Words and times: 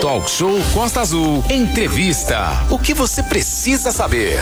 Talk 0.00 0.30
Show 0.30 0.58
Costa 0.72 1.02
Azul. 1.02 1.44
Entrevista. 1.50 2.66
O 2.70 2.78
que 2.78 2.94
você 2.94 3.22
precisa 3.22 3.92
saber? 3.92 4.38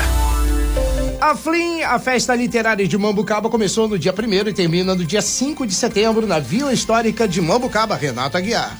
A 1.21 1.35
Flim, 1.35 1.83
a 1.83 1.99
festa 1.99 2.33
literária 2.37 2.87
de 2.87 2.97
Mambucaba, 2.97 3.51
começou 3.51 3.89
no 3.89 3.99
dia 3.99 4.15
1 4.15 4.49
e 4.51 4.55
termina 4.55 4.95
no 4.95 5.05
dia 5.05 5.21
5 5.21 5.67
de 5.67 5.75
setembro 5.75 6.29
na 6.29 6.39
Vila 6.39 6.73
Histórica 6.73 7.27
de 7.27 7.41
Mambucaba. 7.41 7.97
Renato 7.97 8.37
Aguiar. 8.37 8.79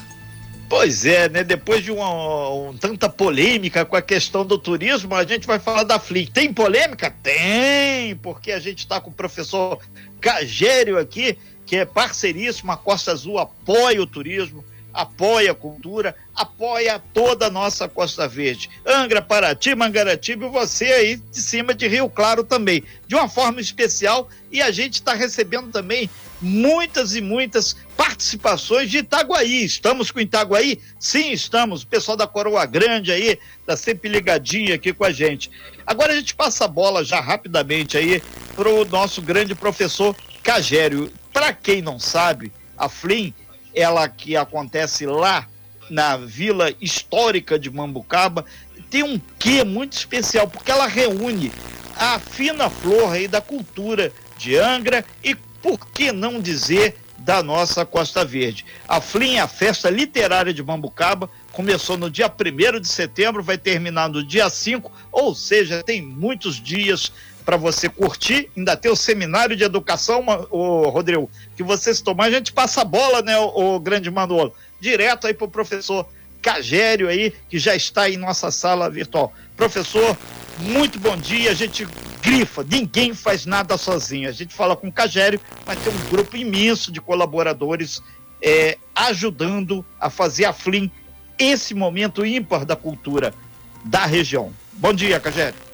Pois 0.69 1.05
é, 1.05 1.29
né? 1.29 1.43
Depois 1.43 1.83
de 1.83 1.91
uma, 1.91 2.49
um, 2.55 2.77
tanta 2.77 3.09
polêmica 3.09 3.85
com 3.85 3.97
a 3.97 4.03
questão 4.03 4.47
do 4.47 4.57
turismo, 4.57 5.17
a 5.17 5.25
gente 5.25 5.49
vai 5.49 5.59
falar 5.59 5.83
da 5.83 5.99
Flim. 5.99 6.27
Tem 6.27 6.53
polêmica? 6.53 7.11
Tem, 7.11 8.15
porque 8.15 8.53
a 8.53 8.61
gente 8.61 8.79
está 8.79 9.01
com 9.01 9.11
o 9.11 9.13
professor 9.13 9.81
Cagério 10.21 10.97
aqui, 10.97 11.37
que 11.67 11.77
é 11.77 11.85
parceiríssimo, 11.85 12.71
a 12.71 12.77
Costa 12.77 13.11
Azul 13.11 13.37
apoia 13.37 14.01
o 14.01 14.07
turismo, 14.07 14.65
apoia 14.93 15.53
a 15.53 15.55
cultura, 15.55 16.15
apoia 16.35 16.99
toda 17.13 17.47
a 17.47 17.51
nossa 17.51 17.89
Costa 17.89 18.27
Verde. 18.27 18.71
Angra, 18.87 19.23
Paraty, 19.23 19.75
Mangaratiba 19.75 20.47
e 20.47 20.51
você 20.51 20.87
aí 20.87 21.17
de 21.17 21.41
cima 21.41 21.75
de 21.75 21.87
Rio 21.87 22.09
Claro 22.09 22.45
também, 22.45 22.83
de 23.07 23.15
uma 23.15 23.29
forma 23.29 23.61
especial. 23.61 24.29
E 24.51 24.63
a 24.63 24.71
gente 24.71 24.95
está 24.95 25.15
recebendo 25.15 25.71
também 25.71 26.09
muitas 26.41 27.15
e 27.15 27.21
muitas 27.21 27.77
participações 27.97 28.91
de 28.91 28.99
Itaguaí. 28.99 29.65
Estamos 29.65 30.11
com 30.11 30.21
Itaguaí? 30.21 30.81
Sim, 30.99 31.33
estamos. 31.33 31.83
O 31.83 31.87
pessoal 31.87 32.17
da 32.17 32.27
Coroa 32.27 32.65
Grande 32.67 33.13
aí 33.13 33.39
está 33.61 33.77
sempre 33.77 34.09
ligadinho 34.09 34.75
aqui 34.75 34.93
com 34.93 35.05
a 35.05 35.13
gente. 35.13 35.51
Agora 35.87 36.13
a 36.13 36.17
gente 36.17 36.35
passa 36.35 36.65
a 36.65 36.69
bola 36.69 37.05
já 37.05 37.21
rapidamente 37.21 37.97
aí 37.97 38.23
para 38.55 38.69
o 38.69 38.85
nosso 38.85 39.21
grande 39.21 39.55
professor 39.55 40.15
Cagério. 40.43 41.13
Para 41.33 41.53
quem 41.53 41.83
não 41.83 41.99
sabe, 41.99 42.53
a 42.77 42.89
Flim 42.89 43.35
ela 43.75 44.09
que 44.09 44.37
acontece 44.37 45.07
lá 45.07 45.47
na 45.91 46.17
Vila 46.17 46.73
Histórica 46.81 47.59
de 47.59 47.71
Mambucaba, 47.71 48.45
tem 48.91 49.03
um 49.03 49.21
quê 49.39 49.65
muito 49.65 49.95
especial, 49.95 50.49
porque 50.49 50.71
ela 50.71 50.87
reúne 50.87 51.53
a 51.97 52.19
fina 52.19 52.71
flor 52.71 53.13
aí 53.13 53.27
da 53.27 53.41
cultura 53.41 54.13
de 54.37 54.57
Angra 54.57 55.05
e, 55.23 55.35
por 55.35 55.91
que 55.91 56.13
não 56.13 56.41
dizer, 56.41 56.97
da 57.19 57.43
nossa 57.43 57.85
Costa 57.85 58.25
Verde. 58.25 58.65
A 58.87 59.01
FLIM, 59.01 59.39
a 59.39 59.49
Festa 59.49 59.91
Literária 59.91 60.55
de 60.55 60.63
Mambucaba, 60.63 61.29
começou 61.53 61.99
no 61.99 62.09
dia 62.09 62.33
1 62.33 62.81
de 62.81 62.89
setembro, 62.89 63.43
vai 63.43 63.59
terminar 63.59 64.09
no 64.09 64.25
dia 64.25 64.49
5, 64.49 64.91
ou 65.11 65.35
seja, 65.35 65.83
tem 65.83 66.01
muitos 66.01 66.57
dias 66.63 67.13
para 67.49 67.57
você 67.57 67.89
curtir. 67.89 68.51
Ainda 68.55 68.77
tem 68.77 68.93
o 68.93 68.97
seminário 68.97 69.57
de 69.57 69.65
educação, 69.65 70.23
o 70.51 70.87
Rodrigo, 70.91 71.31
que 71.57 71.63
vocês 71.63 72.03
tomar, 72.03 72.25
a 72.25 72.31
gente 72.31 72.53
passa 72.53 72.83
a 72.83 72.85
bola, 72.85 73.23
né, 73.23 73.39
o, 73.39 73.77
o 73.77 73.81
grande 73.81 74.11
Manolo, 74.11 74.53
direto 74.79 75.27
aí 75.27 75.33
para 75.33 75.47
o 75.47 75.51
professor 75.51 76.07
Cagério 76.43 77.09
aí, 77.09 77.33
que 77.49 77.59
já 77.59 77.75
está 77.75 78.07
em 78.11 78.19
nossa 78.19 78.51
sala 78.51 78.91
virtual. 78.91 79.33
Professor, 79.57 80.15
muito 80.59 81.01
bom 81.01 81.17
dia. 81.17 81.51
A 81.51 81.55
gente 81.55 81.89
grifa, 82.21 82.63
ninguém 82.71 83.15
faz 83.15 83.47
nada 83.47 83.79
sozinho. 83.79 84.29
A 84.29 84.33
gente 84.33 84.53
fala 84.53 84.77
com 84.77 84.89
o 84.89 84.93
Cagério, 84.93 85.41
mas 85.65 85.79
tem 85.79 85.91
um 85.91 86.11
grupo 86.11 86.37
imenso 86.37 86.93
de 86.93 87.01
colaboradores 87.01 88.03
é, 88.43 88.77
ajudando 88.95 89.83
a 89.99 90.11
fazer 90.11 90.45
a 90.45 90.53
FLIM 90.53 90.91
esse 91.39 91.73
momento 91.73 92.27
ímpar 92.27 92.67
da 92.67 92.77
cultura 92.77 93.33
da 93.83 94.05
região. 94.05 94.53
Bom 94.75 94.93
dia, 94.93 95.19
Cagério. 95.19 95.68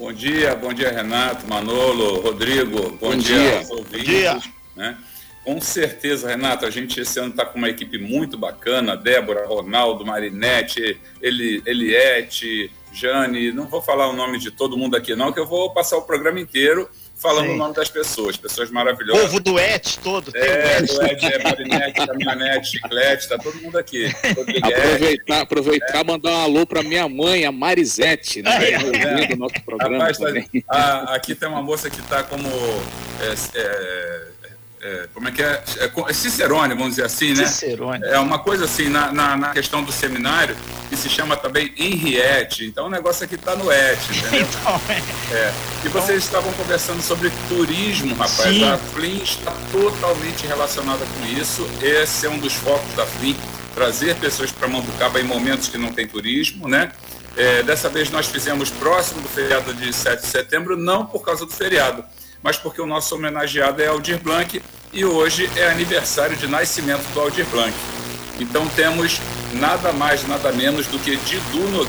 Bom 0.00 0.14
dia, 0.14 0.54
bom 0.54 0.72
dia 0.72 0.90
Renato, 0.90 1.46
Manolo, 1.46 2.20
Rodrigo, 2.22 2.88
bom, 2.88 3.10
bom 3.10 3.16
dia, 3.18 3.38
dia 3.38 3.58
aos 3.58 3.70
ouvintes. 3.70 3.98
Bom 3.98 4.02
dia. 4.02 4.40
Né? 4.74 4.96
Com 5.44 5.60
certeza, 5.60 6.26
Renato, 6.26 6.64
a 6.64 6.70
gente 6.70 6.98
esse 6.98 7.20
ano 7.20 7.28
está 7.28 7.44
com 7.44 7.58
uma 7.58 7.68
equipe 7.68 7.98
muito 7.98 8.38
bacana, 8.38 8.96
Débora, 8.96 9.46
Ronaldo, 9.46 10.06
Marinete, 10.06 10.98
Eli, 11.20 11.62
Eliette, 11.66 12.72
Jane, 12.94 13.52
não 13.52 13.68
vou 13.68 13.82
falar 13.82 14.08
o 14.08 14.14
nome 14.14 14.38
de 14.38 14.50
todo 14.50 14.74
mundo 14.74 14.96
aqui 14.96 15.14
não, 15.14 15.34
que 15.34 15.38
eu 15.38 15.46
vou 15.46 15.68
passar 15.74 15.98
o 15.98 16.02
programa 16.02 16.40
inteiro 16.40 16.88
falando 17.20 17.48
Sim. 17.48 17.54
o 17.54 17.56
nome 17.56 17.74
das 17.74 17.88
pessoas, 17.90 18.36
pessoas 18.36 18.70
maravilhosas. 18.70 19.24
Povo 19.24 19.40
do 19.40 19.58
Et 19.58 19.98
todo. 20.02 20.30
É, 20.34 20.82
do 20.82 21.02
Et, 21.02 21.22
é 21.22 21.42
Marinete, 21.42 22.06
Caminhonete, 22.06 22.70
Chiclete, 22.70 23.28
tá 23.28 23.38
todo 23.38 23.60
mundo 23.60 23.78
aqui. 23.78 24.06
aproveitar, 24.62 25.40
aproveitar 25.42 26.00
é. 26.00 26.04
mandar 26.04 26.30
um 26.30 26.42
alô 26.42 26.66
para 26.66 26.82
minha 26.82 27.08
mãe, 27.08 27.44
a 27.44 27.52
Marisete, 27.52 28.42
né? 28.42 28.70
É, 28.70 29.26
do 29.26 29.36
nosso 29.36 29.54
programa 29.64 29.98
Rapaz, 29.98 30.18
tá, 30.18 30.26
a, 30.68 31.14
aqui 31.14 31.34
tem 31.34 31.48
uma 31.48 31.62
moça 31.62 31.90
que 31.90 32.00
está 32.00 32.22
como 32.22 32.48
é, 33.20 34.30
é 34.82 35.08
como 35.12 35.28
é 35.28 35.32
que 35.32 35.42
é? 35.42 35.62
é? 35.78 36.10
é? 36.10 36.12
Cicerone, 36.12 36.74
vamos 36.74 36.90
dizer 36.90 37.04
assim, 37.04 37.34
né? 37.34 37.46
Cicerone. 37.46 38.04
É 38.04 38.18
uma 38.18 38.38
coisa 38.38 38.64
assim, 38.64 38.88
na, 38.88 39.12
na, 39.12 39.36
na, 39.36 39.50
questão 39.50 39.82
do 39.82 39.92
seminário, 39.92 40.56
que 40.88 40.96
se 40.96 41.08
chama 41.08 41.36
também 41.36 41.72
Henriette. 41.76 42.64
Então 42.64 42.86
o 42.86 42.90
negócio 42.90 43.24
aqui 43.24 43.34
está 43.34 43.54
no 43.54 43.70
ET, 43.70 43.98
entendeu? 44.08 44.40
então, 44.48 44.80
é. 44.88 45.34
é. 45.34 45.52
E 45.84 45.88
então... 45.88 46.00
vocês 46.00 46.24
estavam 46.24 46.52
conversando 46.54 47.02
sobre 47.02 47.30
turismo, 47.48 48.14
rapaz. 48.14 48.54
Sim. 48.54 48.64
A 48.64 48.78
FLIM 48.78 49.22
está 49.22 49.52
totalmente 49.70 50.46
relacionada 50.46 51.04
com 51.04 51.26
isso. 51.38 51.68
Esse 51.82 52.26
é 52.26 52.30
um 52.30 52.38
dos 52.38 52.54
focos 52.54 52.94
da 52.94 53.04
FLIM, 53.04 53.36
trazer 53.74 54.16
pessoas 54.16 54.50
para 54.50 54.66
Mambucaba 54.66 55.20
em 55.20 55.24
momentos 55.24 55.68
que 55.68 55.76
não 55.76 55.92
tem 55.92 56.06
turismo, 56.06 56.66
né? 56.66 56.90
É, 57.36 57.62
dessa 57.62 57.88
vez 57.88 58.10
nós 58.10 58.26
fizemos 58.26 58.70
próximo 58.70 59.20
do 59.20 59.28
feriado 59.28 59.72
de 59.74 59.92
7 59.92 60.22
de 60.22 60.26
setembro, 60.26 60.76
não 60.76 61.06
por 61.06 61.24
causa 61.24 61.46
do 61.46 61.52
feriado, 61.52 62.04
mas 62.42 62.56
porque 62.56 62.80
o 62.80 62.86
nosso 62.86 63.14
homenageado 63.14 63.82
é 63.82 63.86
Aldir 63.86 64.18
Blanc 64.22 64.62
e 64.92 65.04
hoje 65.04 65.50
é 65.56 65.70
aniversário 65.70 66.36
de 66.36 66.46
nascimento 66.46 67.02
do 67.12 67.20
Aldir 67.20 67.46
Blanc. 67.46 67.72
Então 68.38 68.66
temos 68.68 69.20
nada 69.52 69.92
mais, 69.92 70.26
nada 70.26 70.50
menos 70.52 70.86
do 70.86 70.98
que 70.98 71.16
Didu 71.16 71.86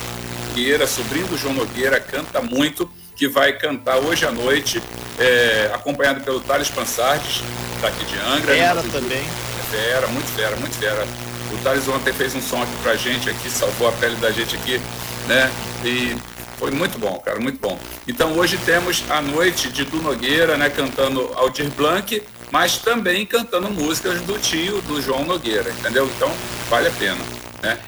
Nogueira, 0.51 0.85
sobrinho 0.85 1.27
do 1.27 1.37
João 1.37 1.53
Nogueira, 1.53 1.99
canta 1.99 2.41
muito, 2.41 2.89
que 3.15 3.27
vai 3.27 3.53
cantar 3.53 3.97
hoje 3.97 4.25
à 4.25 4.31
noite, 4.31 4.81
é, 5.19 5.71
acompanhado 5.73 6.21
pelo 6.21 6.39
Thales 6.41 6.69
Pansardes, 6.69 7.41
daqui 7.81 8.03
de 8.05 8.17
Angra. 8.19 8.53
Fera 8.53 8.83
também. 8.83 9.19
É 9.19 9.71
fera, 9.71 10.07
muito 10.07 10.27
fera, 10.35 10.55
muito 10.57 10.75
fera. 10.75 11.07
O 11.53 11.57
Thales 11.63 11.87
ontem 11.87 12.13
fez 12.13 12.35
um 12.35 12.41
som 12.41 12.61
aqui 12.61 12.71
pra 12.81 12.95
gente 12.95 13.29
aqui, 13.29 13.49
salvou 13.49 13.87
a 13.87 13.91
pele 13.93 14.15
da 14.17 14.31
gente 14.31 14.55
aqui, 14.55 14.81
né? 15.27 15.51
E 15.83 16.15
foi 16.61 16.69
muito 16.69 16.99
bom, 16.99 17.17
cara, 17.17 17.39
muito 17.39 17.59
bom. 17.59 17.79
Então 18.07 18.33
hoje 18.37 18.55
temos 18.59 19.03
a 19.09 19.19
noite 19.19 19.67
de 19.71 19.83
Du 19.83 19.97
Nogueira, 19.97 20.55
né, 20.57 20.69
cantando 20.69 21.31
Aldir 21.33 21.71
Blanc, 21.71 22.21
mas 22.51 22.77
também 22.77 23.25
cantando 23.25 23.67
músicas 23.71 24.21
do 24.21 24.37
tio 24.37 24.79
do 24.83 25.01
João 25.01 25.25
Nogueira, 25.25 25.71
entendeu? 25.71 26.05
Então 26.15 26.31
vale 26.69 26.89
a 26.89 26.91
pena, 26.91 27.17
né? 27.63 27.79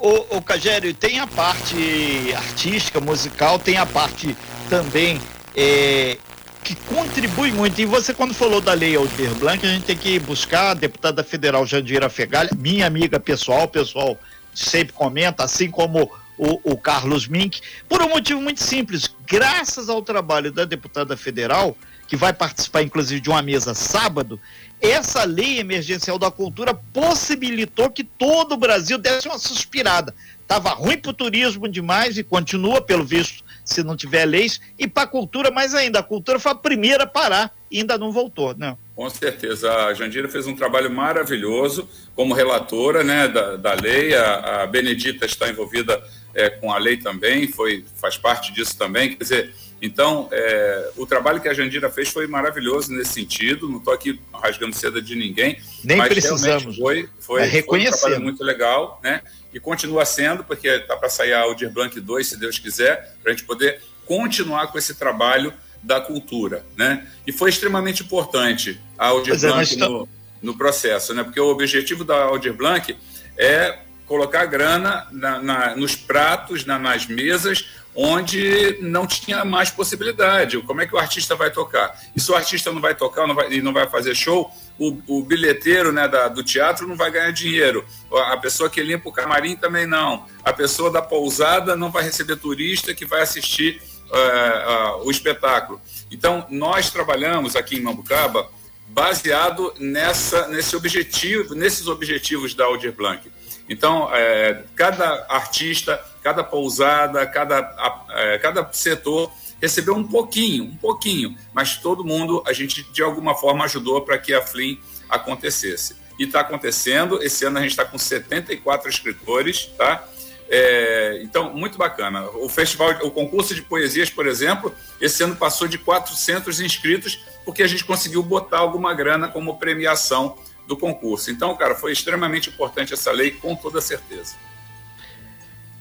O, 0.00 0.38
o 0.38 0.42
Cagério, 0.42 0.94
tem 0.94 1.20
a 1.20 1.26
parte 1.26 2.32
artística, 2.34 3.00
musical, 3.00 3.58
tem 3.58 3.76
a 3.76 3.84
parte 3.84 4.34
também 4.70 5.20
é, 5.54 6.16
que 6.64 6.74
contribui 6.74 7.52
muito. 7.52 7.78
E 7.78 7.84
você, 7.84 8.14
quando 8.14 8.32
falou 8.32 8.62
da 8.62 8.72
lei 8.72 8.96
Aldir 8.96 9.34
Blanc, 9.34 9.66
a 9.66 9.68
gente 9.68 9.84
tem 9.84 9.96
que 9.96 10.18
buscar 10.20 10.70
a 10.70 10.74
deputada 10.74 11.22
federal 11.22 11.66
Jandira 11.66 12.08
Fegalha, 12.08 12.48
minha 12.56 12.86
amiga 12.86 13.20
pessoal, 13.20 13.68
pessoal 13.68 14.18
sempre 14.54 14.94
comenta, 14.94 15.44
assim 15.44 15.70
como 15.70 16.10
o, 16.38 16.72
o 16.72 16.76
Carlos 16.76 17.26
Mink, 17.26 17.60
por 17.88 18.02
um 18.02 18.08
motivo 18.08 18.40
muito 18.40 18.62
simples. 18.62 19.14
Graças 19.26 19.88
ao 19.88 20.02
trabalho 20.02 20.52
da 20.52 20.64
deputada 20.64 21.16
federal, 21.16 21.76
que 22.06 22.16
vai 22.16 22.32
participar 22.32 22.82
inclusive 22.82 23.20
de 23.20 23.28
uma 23.28 23.42
mesa 23.42 23.74
sábado, 23.74 24.40
essa 24.80 25.24
lei 25.24 25.58
emergencial 25.58 26.18
da 26.18 26.30
cultura 26.30 26.74
possibilitou 26.74 27.90
que 27.90 28.04
todo 28.04 28.52
o 28.52 28.56
Brasil 28.56 28.98
desse 28.98 29.26
uma 29.26 29.38
suspirada. 29.38 30.14
Estava 30.40 30.70
ruim 30.70 30.98
para 30.98 31.10
o 31.10 31.14
turismo 31.14 31.66
demais 31.66 32.16
e 32.16 32.22
continua, 32.22 32.80
pelo 32.80 33.04
visto, 33.04 33.42
se 33.64 33.82
não 33.82 33.96
tiver 33.96 34.24
leis, 34.24 34.60
e 34.78 34.86
para 34.86 35.02
a 35.02 35.06
cultura 35.06 35.50
mais 35.50 35.74
ainda. 35.74 35.98
A 35.98 36.04
cultura 36.04 36.38
foi 36.38 36.52
a 36.52 36.54
primeira 36.54 37.02
a 37.02 37.06
parar 37.06 37.52
e 37.68 37.80
ainda 37.80 37.98
não 37.98 38.12
voltou, 38.12 38.54
né? 38.56 38.76
Com 38.94 39.10
certeza. 39.10 39.72
A 39.86 39.94
Jandira 39.94 40.28
fez 40.28 40.46
um 40.46 40.54
trabalho 40.54 40.90
maravilhoso 40.90 41.88
como 42.14 42.32
relatora 42.32 43.02
né, 43.02 43.26
da, 43.26 43.56
da 43.56 43.74
lei. 43.74 44.14
A, 44.14 44.62
a 44.62 44.66
Benedita 44.68 45.26
está 45.26 45.48
envolvida 45.48 46.00
é, 46.36 46.50
com 46.50 46.70
a 46.70 46.78
lei 46.78 46.98
também, 46.98 47.48
foi, 47.48 47.82
faz 47.96 48.18
parte 48.18 48.52
disso 48.52 48.76
também. 48.76 49.16
Quer 49.16 49.24
dizer, 49.24 49.54
então, 49.80 50.28
é, 50.30 50.90
o 50.96 51.06
trabalho 51.06 51.40
que 51.40 51.48
a 51.48 51.54
Jandira 51.54 51.90
fez 51.90 52.10
foi 52.10 52.26
maravilhoso 52.26 52.92
nesse 52.92 53.14
sentido. 53.14 53.68
Não 53.68 53.78
estou 53.78 53.94
aqui 53.94 54.20
rasgando 54.32 54.76
seda 54.76 55.00
de 55.00 55.16
ninguém. 55.16 55.58
Nem 55.82 55.96
mas 55.96 56.08
precisamos. 56.08 56.76
Foi, 56.76 57.08
foi, 57.18 57.42
é 57.42 57.62
foi 57.62 57.80
um 57.80 57.90
trabalho 57.90 58.20
muito 58.20 58.44
legal, 58.44 59.00
né? 59.02 59.22
E 59.52 59.58
continua 59.58 60.04
sendo, 60.04 60.44
porque 60.44 60.68
está 60.68 60.94
para 60.94 61.08
sair 61.08 61.32
a 61.32 61.40
Aldir 61.40 61.70
Blanc 61.70 61.98
2, 61.98 62.26
se 62.26 62.38
Deus 62.38 62.58
quiser, 62.58 63.16
para 63.22 63.32
a 63.32 63.34
gente 63.34 63.46
poder 63.46 63.80
continuar 64.04 64.66
com 64.68 64.76
esse 64.76 64.94
trabalho 64.94 65.52
da 65.82 66.00
cultura, 66.00 66.64
né? 66.76 67.06
E 67.26 67.32
foi 67.32 67.48
extremamente 67.48 68.02
importante 68.02 68.78
a 68.98 69.06
Aldir 69.06 69.32
pois 69.32 69.44
é, 69.44 69.48
Blanc 69.48 69.74
é, 69.74 69.78
no, 69.78 70.08
no 70.42 70.58
processo, 70.58 71.14
né? 71.14 71.24
Porque 71.24 71.40
o 71.40 71.48
objetivo 71.48 72.04
da 72.04 72.24
Aldir 72.24 72.52
Blanc 72.52 72.94
é 73.38 73.85
colocar 74.06 74.46
grana 74.46 75.06
na, 75.10 75.42
na, 75.42 75.76
nos 75.76 75.94
pratos, 75.96 76.64
na, 76.64 76.78
nas 76.78 77.06
mesas, 77.06 77.66
onde 77.94 78.78
não 78.80 79.06
tinha 79.06 79.44
mais 79.44 79.70
possibilidade. 79.70 80.60
Como 80.62 80.80
é 80.80 80.86
que 80.86 80.94
o 80.94 80.98
artista 80.98 81.34
vai 81.34 81.50
tocar? 81.50 81.98
E 82.14 82.20
se 82.20 82.30
o 82.30 82.34
artista 82.34 82.70
não 82.70 82.80
vai 82.80 82.94
tocar 82.94 83.26
não 83.26 83.34
vai, 83.34 83.52
e 83.52 83.62
não 83.62 83.72
vai 83.72 83.88
fazer 83.88 84.14
show, 84.14 84.50
o, 84.78 84.98
o 85.06 85.22
bilheteiro 85.22 85.92
né, 85.92 86.06
da, 86.06 86.28
do 86.28 86.44
teatro 86.44 86.86
não 86.86 86.94
vai 86.94 87.10
ganhar 87.10 87.30
dinheiro. 87.32 87.84
A 88.28 88.36
pessoa 88.36 88.68
que 88.68 88.82
limpa 88.82 89.08
o 89.08 89.12
camarim 89.12 89.56
também 89.56 89.86
não. 89.86 90.26
A 90.44 90.52
pessoa 90.52 90.90
da 90.90 91.00
pousada 91.00 91.74
não 91.74 91.90
vai 91.90 92.04
receber 92.04 92.36
turista 92.36 92.94
que 92.94 93.06
vai 93.06 93.22
assistir 93.22 93.80
uh, 94.10 95.00
uh, 95.00 95.06
o 95.06 95.10
espetáculo. 95.10 95.80
Então, 96.10 96.46
nós 96.50 96.90
trabalhamos 96.90 97.56
aqui 97.56 97.76
em 97.76 97.80
Mambucaba 97.80 98.48
baseado 98.88 99.74
nessa, 99.78 100.46
nesse 100.48 100.76
objetivo, 100.76 101.54
nesses 101.54 101.88
objetivos 101.88 102.54
da 102.54 102.64
Aldir 102.64 102.92
Blanc. 102.92 103.30
Então, 103.68 104.08
é, 104.14 104.62
cada 104.74 105.26
artista, 105.28 106.02
cada 106.22 106.44
pousada, 106.44 107.26
cada, 107.26 108.04
é, 108.10 108.38
cada 108.38 108.68
setor 108.72 109.30
recebeu 109.60 109.94
um 109.94 110.04
pouquinho, 110.06 110.64
um 110.64 110.76
pouquinho, 110.76 111.36
mas 111.52 111.76
todo 111.76 112.04
mundo, 112.04 112.42
a 112.46 112.52
gente 112.52 112.82
de 112.92 113.02
alguma 113.02 113.34
forma 113.34 113.64
ajudou 113.64 114.02
para 114.02 114.18
que 114.18 114.34
a 114.34 114.42
Flim 114.42 114.78
acontecesse. 115.08 115.96
E 116.18 116.24
está 116.24 116.40
acontecendo, 116.40 117.22
esse 117.22 117.44
ano 117.44 117.58
a 117.58 117.62
gente 117.62 117.72
está 117.72 117.84
com 117.84 117.98
74 117.98 118.88
escritores, 118.88 119.66
tá? 119.76 120.06
É, 120.48 121.20
então, 121.22 121.52
muito 121.52 121.76
bacana. 121.76 122.28
O 122.30 122.48
festival, 122.48 122.90
o 123.02 123.10
concurso 123.10 123.54
de 123.54 123.62
poesias, 123.62 124.08
por 124.08 124.26
exemplo, 124.26 124.72
esse 125.00 125.22
ano 125.22 125.34
passou 125.34 125.66
de 125.66 125.76
400 125.76 126.60
inscritos, 126.60 127.20
porque 127.44 127.62
a 127.62 127.66
gente 127.66 127.84
conseguiu 127.84 128.22
botar 128.22 128.58
alguma 128.58 128.94
grana 128.94 129.28
como 129.28 129.58
premiação 129.58 130.38
do 130.66 130.76
concurso. 130.76 131.30
Então, 131.30 131.56
cara, 131.56 131.74
foi 131.74 131.92
extremamente 131.92 132.50
importante 132.50 132.92
essa 132.92 133.12
lei, 133.12 133.30
com 133.30 133.54
toda 133.54 133.80
certeza. 133.80 134.34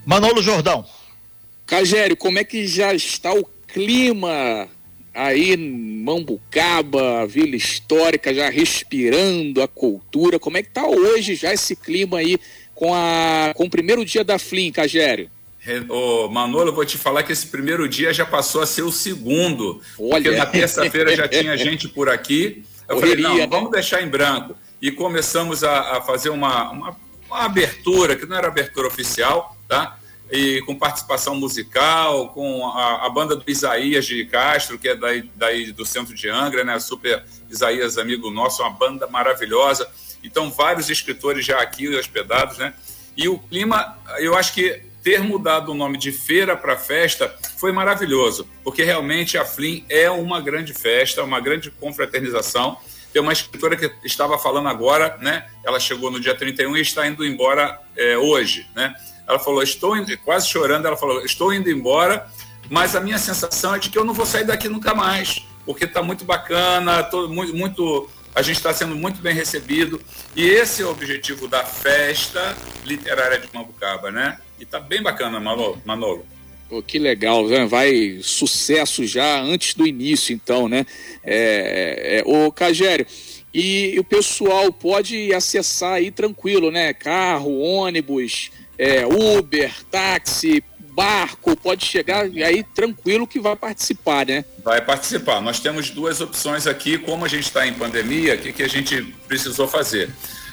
Manolo 0.06 0.42
Jordão. 0.42 0.86
Cagério, 1.66 2.16
como 2.16 2.38
é 2.38 2.44
que 2.44 2.68
já 2.68 2.94
está 2.94 3.34
o 3.34 3.44
clima 3.68 4.68
aí 5.14 5.54
em 5.54 6.04
Mambucaba, 6.04 7.26
Vila 7.26 7.56
Histórica, 7.56 8.34
já 8.34 8.50
respirando 8.50 9.64
a 9.64 9.68
cultura? 9.68 10.38
Como 10.38 10.58
é 10.58 10.62
que 10.62 10.70
está 10.70 10.88
hoje 10.88 11.34
já 11.34 11.52
esse 11.52 11.76
clima 11.76 12.20
aí 12.20 12.38
com, 12.76 12.94
a, 12.94 13.52
com 13.56 13.64
o 13.64 13.70
primeiro 13.70 14.06
dia 14.06 14.24
da 14.24 14.38
Flim, 14.38 14.72
Cagério? 14.72 15.30
Ô, 15.90 16.28
Manolo, 16.30 16.70
eu 16.70 16.76
vou 16.76 16.86
te 16.86 17.00
falar 17.00 17.24
que 17.24 17.32
esse 17.32 17.48
primeiro 17.48 17.90
dia 17.90 18.14
já 18.14 18.24
passou 18.28 18.62
a 18.62 18.68
ser 18.68 18.84
o 18.84 18.92
segundo. 18.92 19.82
Olha. 19.98 20.24
Porque 20.24 20.38
na 20.38 20.46
terça-feira 20.46 21.16
já 21.16 21.28
tinha 21.28 21.58
gente 21.58 21.88
por 21.88 22.08
aqui. 22.08 22.64
Eu 22.88 22.98
Correria, 22.98 23.24
falei, 23.24 23.24
não, 23.24 23.38
né? 23.38 23.48
vamos 23.48 23.72
deixar 23.72 24.04
em 24.04 24.08
branco 24.08 24.56
e 24.86 24.92
começamos 24.92 25.64
a, 25.64 25.98
a 25.98 26.02
fazer 26.02 26.30
uma, 26.30 26.70
uma, 26.70 26.98
uma, 27.26 27.40
abertura, 27.40 28.16
que 28.16 28.28
não 28.28 28.38
era 28.38 28.50
abertura 28.50 28.88
oficial, 28.88 29.58
tá? 29.68 29.98
E 30.32 30.62
com 30.62 30.76
participação 30.76 31.34
musical, 31.34 32.30
com 32.30 32.68
a, 32.68 33.08
a, 33.08 33.10
banda 33.10 33.36
do 33.36 33.44
Isaías 33.50 34.06
de 34.06 34.24
Castro, 34.26 34.78
que 34.78 34.90
é 34.90 34.96
daí, 34.96 35.28
daí 35.34 35.72
do 35.72 35.88
centro 35.88 36.14
de 36.14 36.30
Angra, 36.30 36.64
né? 36.64 36.78
Super 36.78 37.26
Isaías, 37.50 37.98
amigo 37.98 38.30
nosso, 38.30 38.62
uma 38.62 38.70
banda 38.70 39.08
maravilhosa. 39.08 39.90
Então, 40.24 40.52
vários 40.52 40.88
escritores 40.88 41.44
já 41.44 41.60
aqui 41.60 41.88
hospedados, 41.88 42.60
né? 42.60 42.72
E 43.18 43.28
o 43.28 43.40
clima, 43.40 43.98
eu 44.20 44.38
acho 44.38 44.54
que 44.54 44.84
ter 45.02 45.20
mudado 45.20 45.72
o 45.72 45.74
nome 45.74 45.98
de 45.98 46.12
feira 46.12 46.56
para 46.56 46.78
festa 46.78 47.36
foi 47.58 47.72
maravilhoso, 47.72 48.48
porque 48.64 48.84
realmente 48.84 49.36
a 49.36 49.46
Flim 49.46 49.84
é 49.90 50.12
uma 50.12 50.40
grande 50.40 50.76
festa, 50.76 51.24
uma 51.24 51.40
grande 51.40 51.72
confraternização 51.72 52.78
tem 53.16 53.22
uma 53.22 53.32
escritora 53.32 53.78
que 53.78 53.90
estava 54.04 54.38
falando 54.38 54.68
agora, 54.68 55.18
né? 55.22 55.48
Ela 55.64 55.80
chegou 55.80 56.12
no 56.12 56.20
dia 56.20 56.36
31 56.36 56.76
e 56.76 56.82
está 56.82 57.08
indo 57.08 57.26
embora 57.26 57.80
é, 57.96 58.18
hoje, 58.18 58.68
né? 58.76 58.94
Ela 59.26 59.40
falou, 59.40 59.64
estou 59.64 59.96
indo, 59.96 60.18
quase 60.18 60.50
chorando, 60.50 60.86
ela 60.86 60.98
falou, 60.98 61.24
estou 61.24 61.54
indo 61.54 61.72
embora, 61.72 62.30
mas 62.70 62.94
a 62.94 63.00
minha 63.00 63.18
sensação 63.18 63.74
é 63.74 63.80
de 63.80 63.90
que 63.90 63.98
eu 63.98 64.04
não 64.04 64.14
vou 64.14 64.26
sair 64.26 64.44
daqui 64.44 64.68
nunca 64.68 64.94
mais, 64.94 65.46
porque 65.66 65.86
está 65.86 66.04
muito 66.04 66.26
bacana, 66.26 67.04
tô, 67.04 67.30
muito, 67.30 67.56
muito, 67.56 68.10
a 68.36 68.42
gente 68.42 68.58
está 68.58 68.74
sendo 68.74 68.98
muito 68.98 69.22
bem 69.22 69.34
recebido, 69.34 70.02
e 70.36 70.44
esse 70.46 70.82
é 70.82 70.86
o 70.86 70.90
objetivo 70.90 71.48
da 71.48 71.64
festa 71.64 72.54
literária 72.84 73.40
de 73.40 73.48
Mambucaba, 73.54 74.12
né? 74.12 74.38
E 74.60 74.64
está 74.64 74.78
bem 74.78 75.02
bacana, 75.02 75.40
Manolo. 75.40 75.82
Manolo. 75.86 76.26
Pô, 76.68 76.82
que 76.82 76.98
legal, 76.98 77.48
né? 77.48 77.66
vai 77.66 78.20
sucesso 78.22 79.06
já 79.06 79.40
antes 79.40 79.76
do 79.76 79.86
início, 79.86 80.34
então, 80.34 80.68
né? 80.68 80.86
É, 81.24 82.20
é, 82.20 82.24
o 82.26 82.52
Cagério, 82.52 83.06
e 83.54 83.98
o 84.00 84.04
pessoal 84.04 84.74
pode 84.74 85.34
acessar 85.34 85.94
aí 85.94 86.12
tranquilo, 86.12 86.72
né? 86.72 86.94
Carro, 86.94 87.60
ônibus, 87.60 88.52
é, 88.78 89.06
Uber, 89.06 89.72
táxi, 89.90 90.64
barco, 90.96 91.56
pode 91.56 91.86
chegar 91.86 92.24
aí 92.24 92.64
tranquilo 92.64 93.28
que 93.28 93.40
vai 93.40 93.56
participar, 93.56 94.26
né? 94.26 94.44
Vai 94.64 94.84
participar. 94.84 95.42
Nós 95.42 95.60
temos 95.60 95.90
duas 95.90 96.20
opções 96.20 96.66
aqui. 96.66 96.98
Como 96.98 97.26
a 97.26 97.28
gente 97.28 97.44
está 97.44 97.68
em 97.68 97.74
pandemia, 97.74 98.36
o 98.36 98.38
que, 98.38 98.54
que 98.54 98.64
a 98.64 98.68
gente 98.68 99.02
precisou 99.28 99.68
fazer? 99.68 100.10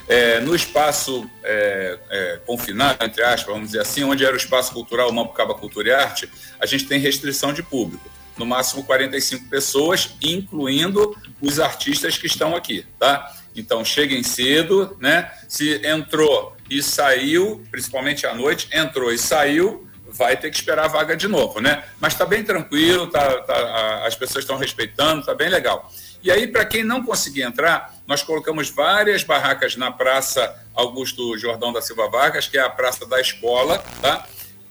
É, 0.09 0.41
no 0.41 0.55
espaço 0.55 1.29
é, 1.45 1.99
é, 2.11 2.41
confinado, 2.45 3.05
entre 3.05 3.23
aspas, 3.23 3.53
vamos 3.53 3.69
dizer 3.69 3.81
assim, 3.81 4.03
onde 4.03 4.25
era 4.25 4.35
o 4.35 4.37
espaço 4.37 4.73
cultural 4.73 5.13
Mambucaba 5.13 5.55
Cultura 5.55 5.89
e 5.89 5.93
Arte, 5.93 6.29
a 6.61 6.67
gente 6.67 6.87
tem 6.87 6.99
restrição 6.99 7.53
de 7.53 7.63
público. 7.63 8.11
No 8.37 8.47
máximo 8.47 8.83
45 8.85 9.49
pessoas, 9.49 10.15
incluindo 10.23 11.17
os 11.41 11.61
artistas 11.61 12.17
que 12.17 12.27
estão 12.27 12.57
aqui, 12.57 12.85
tá? 12.99 13.33
Então, 13.55 13.85
cheguem 13.85 14.23
cedo, 14.23 14.97
né? 15.01 15.31
Se 15.47 15.87
entrou 15.87 16.57
e 16.69 16.83
saiu, 16.83 17.63
principalmente 17.71 18.27
à 18.27 18.35
noite, 18.35 18.69
entrou 18.73 19.13
e 19.13 19.19
saiu, 19.19 19.87
vai 20.09 20.37
ter 20.37 20.51
que 20.51 20.57
esperar 20.57 20.87
a 20.87 20.89
vaga 20.89 21.17
de 21.17 21.29
novo, 21.29 21.61
né? 21.61 21.85
Mas 22.01 22.15
está 22.15 22.25
bem 22.25 22.43
tranquilo, 22.43 23.07
tá, 23.07 23.43
tá, 23.43 24.07
as 24.07 24.15
pessoas 24.15 24.45
estão 24.45 24.57
respeitando, 24.57 25.21
está 25.21 25.35
bem 25.35 25.49
legal. 25.49 25.91
E 26.23 26.31
aí, 26.31 26.47
para 26.47 26.65
quem 26.65 26.85
não 26.85 27.03
conseguir 27.03 27.43
entrar, 27.43 27.95
nós 28.07 28.23
colocamos 28.23 28.71
várias 28.71 29.25
barracas 29.25 29.75
na 29.77 29.91
Praça 29.91 30.55
Augusto 30.75 31.37
Jordão 31.37 31.73
da 31.73 31.83
Silva 31.83 32.09
Vargas, 32.09 32.47
que 32.47 32.57
é 32.57 32.61
a 32.61 32.71
praça 32.71 33.05
da 33.05 33.21
escola, 33.21 33.79
tá? 34.01 34.27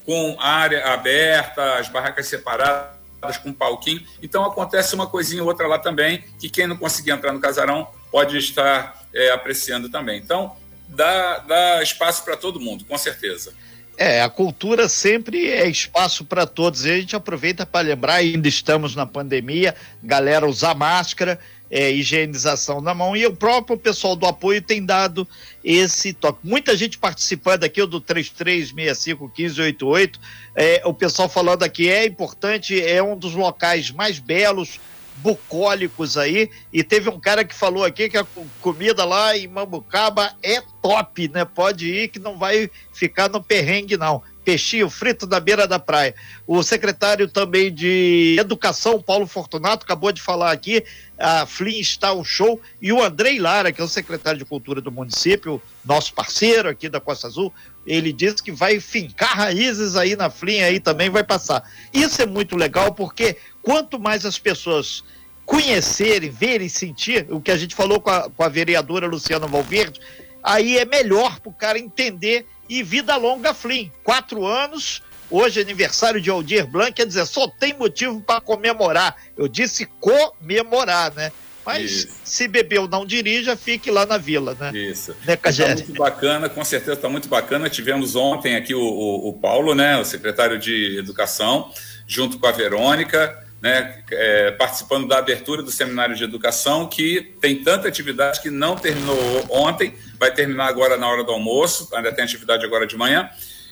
com 0.05 0.37
área 0.39 0.85
aberta, 0.93 1.75
as 1.75 1.89
barracas 1.89 2.27
separadas, 2.27 3.37
com 3.43 3.53
palquinho. 3.53 4.01
Então, 4.23 4.45
acontece 4.45 4.95
uma 4.95 5.07
coisinha 5.07 5.43
ou 5.43 5.49
outra 5.49 5.67
lá 5.67 5.77
também, 5.77 6.23
que 6.39 6.49
quem 6.49 6.67
não 6.67 6.77
conseguir 6.77 7.11
entrar 7.11 7.33
no 7.33 7.39
casarão 7.39 7.87
pode 8.09 8.37
estar 8.37 9.05
é, 9.13 9.31
apreciando 9.31 9.89
também. 9.89 10.19
Então, 10.19 10.55
dá, 10.87 11.39
dá 11.39 11.83
espaço 11.83 12.23
para 12.23 12.37
todo 12.37 12.59
mundo, 12.59 12.85
com 12.85 12.97
certeza. 12.97 13.53
É, 13.97 14.21
a 14.21 14.29
cultura 14.29 14.89
sempre 14.89 15.47
é 15.47 15.69
espaço 15.69 16.25
para 16.25 16.47
todos. 16.47 16.85
E 16.85 16.91
a 16.91 16.99
gente 16.99 17.15
aproveita 17.15 17.65
para 17.65 17.87
lembrar, 17.87 18.15
ainda 18.15 18.47
estamos 18.47 18.95
na 18.95 19.05
pandemia, 19.05 19.75
galera 20.01 20.47
usar 20.47 20.73
máscara, 20.73 21.39
é, 21.71 21.91
higienização 21.91 22.81
na 22.81 22.93
mão, 22.93 23.15
e 23.15 23.25
o 23.25 23.33
próprio 23.33 23.77
pessoal 23.77 24.13
do 24.15 24.25
apoio 24.25 24.61
tem 24.61 24.85
dado 24.85 25.25
esse 25.63 26.11
toque. 26.11 26.39
Muita 26.43 26.75
gente 26.75 26.97
participando 26.97 27.63
aqui, 27.63 27.81
o 27.81 27.87
do 27.87 28.01
33651588, 28.01 30.19
é, 30.53 30.81
o 30.83 30.93
pessoal 30.93 31.29
falando 31.29 31.63
aqui, 31.63 31.89
é 31.89 32.05
importante, 32.05 32.81
é 32.81 33.01
um 33.01 33.17
dos 33.17 33.33
locais 33.33 33.89
mais 33.89 34.19
belos, 34.19 34.81
bucólicos 35.17 36.17
aí, 36.17 36.49
e 36.73 36.83
teve 36.83 37.09
um 37.09 37.19
cara 37.19 37.43
que 37.43 37.53
falou 37.53 37.83
aqui 37.83 38.09
que 38.09 38.17
a 38.17 38.25
comida 38.61 39.05
lá 39.05 39.37
em 39.37 39.47
Mambucaba 39.47 40.33
é 40.41 40.61
top, 40.81 41.27
né? 41.29 41.45
Pode 41.45 41.87
ir 41.87 42.07
que 42.07 42.19
não 42.19 42.37
vai 42.37 42.69
ficar 42.93 43.29
no 43.29 43.43
perrengue, 43.43 43.97
não. 43.97 44.21
Peixinho 44.43 44.89
frito 44.89 45.27
na 45.27 45.39
beira 45.39 45.67
da 45.67 45.77
praia. 45.77 46.15
O 46.47 46.63
secretário 46.63 47.27
também 47.27 47.73
de 47.73 48.35
Educação, 48.39 49.01
Paulo 49.01 49.27
Fortunato, 49.27 49.83
acabou 49.83 50.11
de 50.11 50.21
falar 50.21 50.51
aqui, 50.51 50.83
a 51.17 51.45
Flin 51.45 51.79
está 51.79 52.11
o 52.11 52.23
show, 52.23 52.59
e 52.81 52.91
o 52.91 53.03
Andrei 53.03 53.39
Lara, 53.39 53.71
que 53.71 53.79
é 53.79 53.83
o 53.83 53.87
secretário 53.87 54.39
de 54.39 54.45
Cultura 54.45 54.81
do 54.81 54.91
município, 54.91 55.61
nosso 55.85 56.13
parceiro 56.13 56.69
aqui 56.69 56.89
da 56.89 56.99
Costa 56.99 57.27
Azul, 57.27 57.53
ele 57.85 58.11
disse 58.11 58.41
que 58.41 58.51
vai 58.51 58.79
fincar 58.79 59.35
raízes 59.35 59.95
aí 59.95 60.15
na 60.15 60.29
Flin, 60.29 60.61
aí 60.61 60.79
também 60.79 61.09
vai 61.09 61.23
passar. 61.23 61.63
Isso 61.93 62.21
é 62.21 62.25
muito 62.25 62.55
legal, 62.55 62.93
porque 62.93 63.37
quanto 63.61 63.99
mais 63.99 64.25
as 64.25 64.37
pessoas 64.37 65.03
conhecerem, 65.45 66.29
verem, 66.29 66.69
sentir, 66.69 67.27
o 67.29 67.41
que 67.41 67.51
a 67.51 67.57
gente 67.57 67.75
falou 67.75 67.99
com 67.99 68.09
a, 68.09 68.29
com 68.29 68.43
a 68.43 68.49
vereadora 68.49 69.07
Luciana 69.07 69.47
Valverde, 69.47 69.99
aí 70.43 70.77
é 70.77 70.85
melhor 70.85 71.39
para 71.39 71.49
o 71.49 71.53
cara 71.53 71.77
entender 71.77 72.45
e 72.71 72.81
vida 72.81 73.17
longa 73.17 73.53
Flim. 73.53 73.91
Quatro 74.01 74.45
anos, 74.45 75.03
hoje 75.29 75.59
é 75.59 75.61
aniversário 75.61 76.21
de 76.21 76.29
Aldir 76.29 76.65
Blanc, 76.65 76.93
quer 76.93 77.05
dizer, 77.05 77.25
só 77.25 77.45
tem 77.45 77.73
motivo 77.73 78.21
para 78.21 78.39
comemorar. 78.39 79.13
Eu 79.37 79.49
disse 79.49 79.85
comemorar, 79.99 81.13
né? 81.13 81.33
Mas 81.65 81.91
Isso. 81.91 82.07
se 82.23 82.47
bebeu 82.47 82.87
não 82.87 83.05
dirija, 83.05 83.57
fique 83.57 83.91
lá 83.91 84.05
na 84.05 84.17
vila, 84.17 84.55
né? 84.57 84.71
Isso. 84.73 85.13
Né, 85.25 85.37
está 85.43 85.67
muito 85.75 85.93
bacana, 85.93 86.47
com 86.47 86.63
certeza 86.63 86.93
está 86.93 87.09
muito 87.09 87.27
bacana. 87.27 87.69
Tivemos 87.69 88.15
ontem 88.15 88.55
aqui 88.55 88.73
o, 88.73 88.81
o, 88.81 89.29
o 89.29 89.33
Paulo, 89.33 89.75
né, 89.75 89.97
o 89.97 90.05
secretário 90.05 90.57
de 90.57 90.97
Educação, 90.97 91.69
junto 92.07 92.39
com 92.39 92.47
a 92.47 92.53
Verônica, 92.53 93.37
né, 93.61 94.03
é, 94.09 94.51
participando 94.51 95.07
da 95.07 95.19
abertura 95.19 95.61
do 95.61 95.69
seminário 95.69 96.15
de 96.15 96.23
educação, 96.23 96.87
que 96.87 97.35
tem 97.39 97.63
tanta 97.63 97.87
atividade 97.87 98.41
que 98.41 98.49
não 98.49 98.75
terminou 98.75 99.45
ontem, 99.49 99.93
vai 100.17 100.33
terminar 100.33 100.67
agora 100.67 100.97
na 100.97 101.07
hora 101.07 101.23
do 101.23 101.31
almoço, 101.31 101.87
ainda 101.93 102.11
tem 102.11 102.23
atividade 102.23 102.65
agora 102.65 102.87
de 102.87 102.97
manhã. 102.97 103.29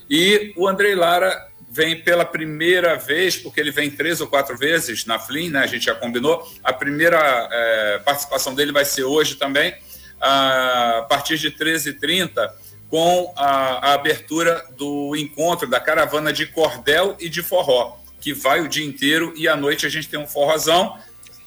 E 0.07 0.53
o 0.55 0.67
Andrei 0.67 0.93
Lara 0.93 1.47
vem 1.71 2.01
pela 2.01 2.23
primeira 2.23 2.95
vez, 2.95 3.35
porque 3.35 3.59
ele 3.59 3.71
vem 3.71 3.89
três 3.89 4.21
ou 4.21 4.27
quatro 4.27 4.55
vezes 4.55 5.05
na 5.05 5.17
FLIM, 5.17 5.49
né, 5.49 5.59
a 5.59 5.67
gente 5.67 5.85
já 5.85 5.95
combinou. 5.95 6.47
A 6.63 6.71
primeira 6.71 7.49
é, 7.51 7.99
participação 7.99 8.53
dele 8.53 8.71
vai 8.71 8.85
ser 8.85 9.03
hoje 9.03 9.35
também, 9.35 9.73
a 10.21 11.05
partir 11.09 11.37
de 11.37 11.49
13h30, 11.51 12.47
com 12.89 13.33
a, 13.35 13.89
a 13.89 13.93
abertura 13.93 14.65
do 14.77 15.15
encontro 15.15 15.67
da 15.67 15.79
caravana 15.79 16.33
de 16.33 16.45
cordel 16.47 17.15
e 17.19 17.29
de 17.29 17.41
forró 17.41 17.99
que 18.19 18.33
vai 18.33 18.61
o 18.61 18.67
dia 18.67 18.85
inteiro 18.85 19.33
e 19.35 19.47
à 19.47 19.55
noite 19.55 19.85
a 19.85 19.89
gente 19.89 20.09
tem 20.09 20.19
um 20.19 20.27
forrozão. 20.27 20.97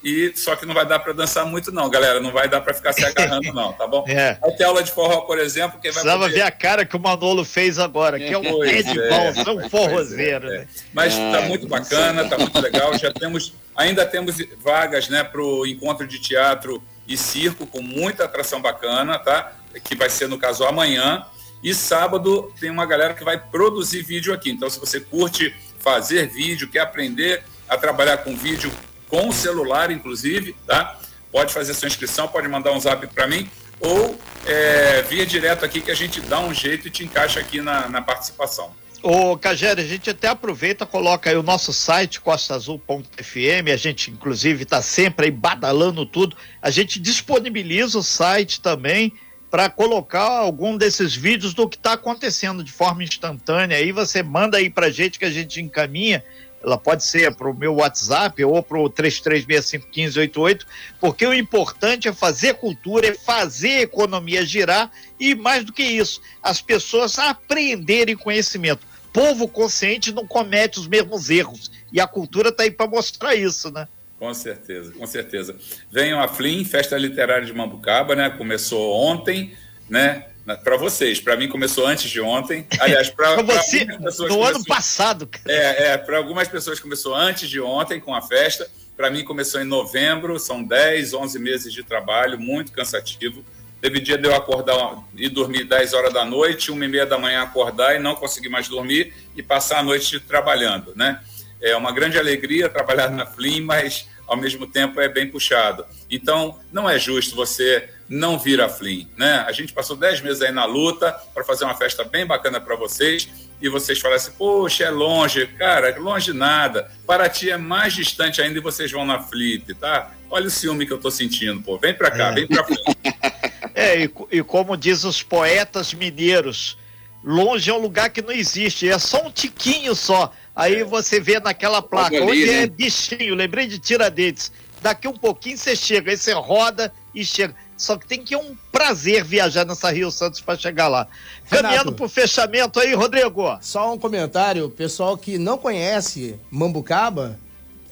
E 0.04 0.32
só 0.34 0.56
que 0.56 0.66
não 0.66 0.74
vai 0.74 0.84
dar 0.84 0.98
para 0.98 1.12
dançar 1.12 1.46
muito, 1.46 1.70
não, 1.70 1.88
galera. 1.88 2.18
Não 2.18 2.32
vai 2.32 2.48
dar 2.48 2.60
para 2.60 2.74
ficar 2.74 2.92
se 2.92 3.04
agarrando, 3.04 3.52
não, 3.52 3.72
tá 3.72 3.86
bom? 3.86 4.04
É. 4.12 4.36
Vai 4.40 4.50
ter 4.52 4.64
aula 4.64 4.82
de 4.82 4.90
forró, 4.90 5.20
por 5.20 5.38
exemplo. 5.38 5.78
Quem 5.80 5.92
vai 5.92 6.02
Precisava 6.02 6.24
poder... 6.24 6.34
ver 6.34 6.42
a 6.42 6.50
cara 6.50 6.84
que 6.84 6.96
o 6.96 7.00
Manolo 7.00 7.44
fez 7.44 7.78
agora, 7.78 8.18
que 8.18 8.32
é 8.32 8.36
um 8.36 8.42
pois 8.42 8.84
de 8.84 8.98
é, 9.00 9.50
um 9.50 9.70
forrozeiro. 9.70 10.50
É, 10.50 10.56
é. 10.56 10.66
Mas 10.92 11.12
está 11.12 11.38
ah, 11.38 11.42
muito 11.42 11.68
bacana, 11.68 12.22
está 12.22 12.36
muito 12.36 12.60
legal. 12.60 12.98
Já 12.98 13.12
temos, 13.12 13.54
ainda 13.76 14.04
temos 14.04 14.36
vagas 14.58 15.08
né, 15.08 15.22
para 15.22 15.40
o 15.40 15.64
encontro 15.64 16.06
de 16.06 16.18
teatro 16.18 16.82
e 17.06 17.16
circo, 17.16 17.64
com 17.66 17.80
muita 17.80 18.24
atração 18.24 18.60
bacana, 18.60 19.18
tá? 19.20 19.52
Que 19.84 19.94
vai 19.94 20.10
ser, 20.10 20.28
no 20.28 20.36
caso, 20.36 20.64
amanhã. 20.64 21.24
E 21.62 21.74
sábado 21.74 22.52
tem 22.58 22.70
uma 22.70 22.84
galera 22.84 23.14
que 23.14 23.24
vai 23.24 23.38
produzir 23.38 24.02
vídeo 24.02 24.34
aqui. 24.34 24.50
Então, 24.50 24.68
se 24.68 24.80
você 24.80 25.00
curte 25.00 25.54
fazer 25.78 26.28
vídeo, 26.28 26.68
quer 26.68 26.80
aprender 26.80 27.42
a 27.68 27.76
trabalhar 27.76 28.18
com 28.18 28.36
vídeo 28.36 28.70
com 29.08 29.30
celular, 29.30 29.90
inclusive, 29.90 30.56
tá? 30.66 30.98
Pode 31.30 31.52
fazer 31.52 31.74
sua 31.74 31.88
inscrição, 31.88 32.28
pode 32.28 32.48
mandar 32.48 32.72
um 32.72 32.80
zap 32.80 33.06
para 33.08 33.26
mim 33.26 33.48
ou 33.82 34.16
é, 34.46 35.02
via 35.02 35.26
direto 35.26 35.64
aqui 35.64 35.80
que 35.80 35.90
a 35.90 35.94
gente 35.94 36.20
dá 36.20 36.40
um 36.40 36.54
jeito 36.54 36.86
e 36.86 36.90
te 36.90 37.04
encaixa 37.04 37.40
aqui 37.40 37.60
na, 37.60 37.88
na 37.88 38.00
participação. 38.00 38.70
Ô, 39.02 39.36
Cagera, 39.36 39.82
a 39.82 39.84
gente 39.84 40.08
até 40.08 40.28
aproveita, 40.28 40.86
coloca 40.86 41.28
aí 41.28 41.36
o 41.36 41.42
nosso 41.42 41.72
site, 41.72 42.20
costaazul.fm, 42.20 43.72
a 43.72 43.76
gente 43.76 44.12
inclusive 44.12 44.62
está 44.62 44.80
sempre 44.80 45.26
aí 45.26 45.32
badalando 45.32 46.06
tudo, 46.06 46.36
a 46.60 46.70
gente 46.70 47.00
disponibiliza 47.00 47.98
o 47.98 48.02
site 48.02 48.60
também 48.60 49.12
para 49.52 49.68
colocar 49.68 50.22
algum 50.22 50.78
desses 50.78 51.14
vídeos 51.14 51.52
do 51.52 51.68
que 51.68 51.76
está 51.76 51.92
acontecendo 51.92 52.64
de 52.64 52.72
forma 52.72 53.04
instantânea. 53.04 53.76
Aí 53.76 53.92
você 53.92 54.22
manda 54.22 54.56
aí 54.56 54.70
para 54.70 54.88
gente 54.88 55.18
que 55.18 55.26
a 55.26 55.30
gente 55.30 55.60
encaminha. 55.60 56.24
Ela 56.64 56.78
pode 56.78 57.04
ser 57.04 57.34
para 57.34 57.50
o 57.50 57.54
meu 57.54 57.74
WhatsApp 57.74 58.42
ou 58.42 58.62
para 58.62 58.78
o 58.78 58.88
33651588, 58.88 60.62
porque 60.98 61.26
o 61.26 61.34
importante 61.34 62.08
é 62.08 62.14
fazer 62.14 62.54
cultura, 62.54 63.08
é 63.08 63.14
fazer 63.14 63.76
a 63.76 63.82
economia 63.82 64.42
girar 64.46 64.90
e, 65.20 65.34
mais 65.34 65.66
do 65.66 65.72
que 65.72 65.82
isso, 65.82 66.22
as 66.42 66.62
pessoas 66.62 67.18
aprenderem 67.18 68.16
conhecimento. 68.16 68.86
Povo 69.12 69.46
consciente 69.46 70.12
não 70.12 70.26
comete 70.26 70.80
os 70.80 70.88
mesmos 70.88 71.28
erros. 71.28 71.70
E 71.92 72.00
a 72.00 72.06
cultura 72.06 72.48
está 72.48 72.62
aí 72.62 72.70
para 72.70 72.88
mostrar 72.88 73.34
isso, 73.34 73.70
né? 73.70 73.86
Com 74.22 74.32
certeza, 74.32 74.92
com 74.92 75.04
certeza. 75.04 75.56
Venham 75.90 76.22
a 76.22 76.28
Flim, 76.28 76.64
Festa 76.64 76.96
Literária 76.96 77.44
de 77.44 77.52
Mambucaba, 77.52 78.14
né? 78.14 78.30
Começou 78.30 78.94
ontem, 78.94 79.52
né? 79.90 80.26
Para 80.62 80.76
vocês, 80.76 81.18
para 81.18 81.36
mim 81.36 81.48
começou 81.48 81.88
antes 81.88 82.08
de 82.08 82.20
ontem. 82.20 82.64
Aliás, 82.78 83.10
para 83.10 83.42
você, 83.42 83.84
no 83.84 83.96
começou, 83.96 84.44
ano 84.44 84.64
passado. 84.64 85.28
É, 85.44 85.86
é 85.86 85.98
para 85.98 86.18
algumas 86.18 86.46
pessoas 86.46 86.78
começou 86.78 87.16
antes 87.16 87.50
de 87.50 87.60
ontem 87.60 87.98
com 87.98 88.14
a 88.14 88.22
festa. 88.22 88.70
Para 88.96 89.10
mim 89.10 89.24
começou 89.24 89.60
em 89.60 89.64
novembro, 89.64 90.38
são 90.38 90.62
10, 90.62 91.14
11 91.14 91.38
meses 91.40 91.72
de 91.72 91.82
trabalho, 91.82 92.38
muito 92.38 92.70
cansativo. 92.70 93.44
Teve 93.80 93.98
dia 93.98 94.16
de 94.16 94.28
eu 94.28 94.36
acordar 94.36 95.02
e 95.16 95.28
dormir 95.28 95.64
10 95.64 95.94
horas 95.94 96.12
da 96.12 96.24
noite, 96.24 96.70
uma 96.70 96.84
e 96.84 96.88
meia 96.88 97.06
da 97.06 97.18
manhã 97.18 97.42
acordar 97.42 97.96
e 97.96 97.98
não 97.98 98.14
conseguir 98.14 98.50
mais 98.50 98.68
dormir 98.68 99.12
e 99.34 99.42
passar 99.42 99.80
a 99.80 99.82
noite 99.82 100.20
trabalhando, 100.20 100.92
né? 100.94 101.20
É 101.60 101.76
uma 101.76 101.90
grande 101.90 102.18
alegria 102.18 102.68
trabalhar 102.68 103.10
na 103.10 103.26
Flim, 103.26 103.62
mas 103.62 104.11
ao 104.26 104.36
mesmo 104.36 104.66
tempo 104.66 105.00
é 105.00 105.08
bem 105.08 105.28
puxado. 105.30 105.84
Então, 106.10 106.58
não 106.72 106.88
é 106.88 106.98
justo 106.98 107.36
você 107.36 107.88
não 108.08 108.38
vir 108.38 108.60
a 108.60 108.68
Flim, 108.68 109.08
né? 109.16 109.44
A 109.46 109.52
gente 109.52 109.72
passou 109.72 109.96
10 109.96 110.20
meses 110.20 110.42
aí 110.42 110.52
na 110.52 110.64
luta 110.64 111.12
para 111.34 111.44
fazer 111.44 111.64
uma 111.64 111.74
festa 111.74 112.04
bem 112.04 112.26
bacana 112.26 112.60
para 112.60 112.76
vocês 112.76 113.28
e 113.60 113.68
vocês 113.68 113.98
falam 114.00 114.16
assim, 114.16 114.32
poxa, 114.32 114.84
é 114.84 114.90
longe. 114.90 115.46
Cara, 115.46 115.96
longe 115.98 116.32
nada. 116.32 116.90
Paraty 117.06 117.50
é 117.50 117.56
mais 117.56 117.94
distante 117.94 118.42
ainda 118.42 118.58
e 118.58 118.62
vocês 118.62 118.90
vão 118.90 119.06
na 119.06 119.22
Flip, 119.22 119.72
tá? 119.74 120.12
Olha 120.28 120.46
o 120.46 120.50
ciúme 120.50 120.86
que 120.86 120.92
eu 120.92 120.98
tô 120.98 121.10
sentindo, 121.10 121.62
pô. 121.62 121.78
Vem 121.78 121.94
para 121.94 122.10
cá, 122.10 122.30
é. 122.30 122.34
vem 122.34 122.46
para 122.46 122.64
Flim. 122.64 122.76
É, 123.74 124.04
e, 124.04 124.10
e 124.30 124.42
como 124.42 124.76
diz 124.76 125.02
os 125.02 125.22
poetas 125.22 125.94
mineiros, 125.94 126.76
longe 127.24 127.70
é 127.70 127.72
um 127.72 127.78
lugar 127.78 128.10
que 128.10 128.20
não 128.20 128.30
existe, 128.30 128.86
é 128.86 128.98
só 128.98 129.26
um 129.26 129.30
tiquinho 129.30 129.94
só. 129.94 130.30
Aí 130.54 130.76
é. 130.76 130.84
você 130.84 131.20
vê 131.20 131.40
naquela 131.40 131.80
placa, 131.80 132.16
ali, 132.16 132.24
onde 132.24 132.46
né? 132.46 132.62
é 132.62 132.66
bichinho, 132.66 133.34
lembrei 133.34 133.66
de 133.66 133.78
Tiradentes. 133.78 134.52
Daqui 134.80 135.06
um 135.06 135.16
pouquinho 135.16 135.56
você 135.56 135.76
chega, 135.76 136.10
aí 136.10 136.16
você 136.16 136.32
roda 136.32 136.92
e 137.14 137.24
chega. 137.24 137.54
Só 137.76 137.96
que 137.96 138.06
tem 138.06 138.22
que 138.22 138.34
ir 138.34 138.36
um 138.36 138.56
prazer 138.70 139.24
viajar 139.24 139.64
nessa 139.64 139.90
Rio 139.90 140.10
Santos 140.10 140.40
para 140.40 140.58
chegar 140.58 140.88
lá. 140.88 141.06
Renato, 141.44 141.62
Caminhando 141.62 141.92
pro 141.92 142.08
fechamento 142.08 142.78
aí, 142.78 142.94
Rodrigo. 142.94 143.58
Só 143.60 143.92
um 143.92 143.98
comentário, 143.98 144.68
pessoal 144.70 145.16
que 145.16 145.38
não 145.38 145.56
conhece 145.56 146.38
Mambucaba, 146.50 147.38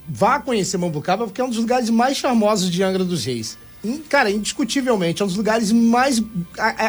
vá 0.09 0.39
conhecer 0.39 0.79
Mambucaba 0.79 1.25
porque 1.25 1.41
é 1.41 1.45
um 1.45 1.49
dos 1.49 1.59
lugares 1.59 1.91
mais 1.91 2.17
charmosos 2.17 2.71
de 2.71 2.83
Angra 2.83 3.05
dos 3.05 3.25
Reis 3.25 3.57
cara, 4.09 4.31
indiscutivelmente, 4.31 5.23
é 5.23 5.25
um 5.25 5.29
dos 5.29 5.37
lugares 5.37 5.73
mais 5.73 6.23